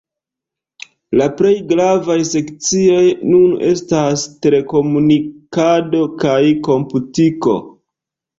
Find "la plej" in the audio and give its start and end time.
1.19-1.51